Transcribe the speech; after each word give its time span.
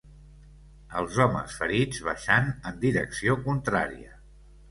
Els 1.01 1.17
homes 1.25 1.57
ferits 1.59 2.01
baixant 2.07 2.49
en 2.71 2.81
direcció 2.87 3.39
contrària 3.49 4.17